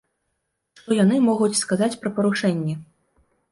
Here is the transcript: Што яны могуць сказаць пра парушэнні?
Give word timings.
Што 0.81 0.97
яны 1.03 1.19
могуць 1.27 1.59
сказаць 1.63 1.91
пра 2.07 2.15
парушэнні? 2.19 2.73